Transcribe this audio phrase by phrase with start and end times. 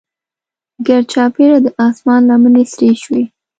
[0.87, 3.23] ګرچاپیره د اسمان لمنې سرې شوې.